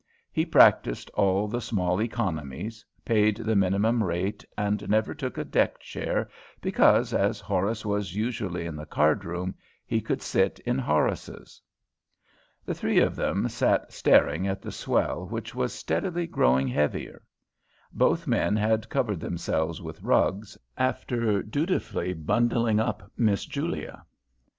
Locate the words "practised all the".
0.47-1.61